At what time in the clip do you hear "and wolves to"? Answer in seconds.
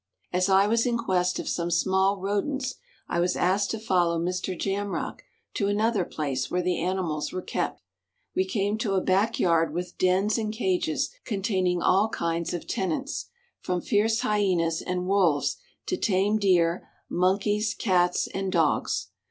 14.81-15.97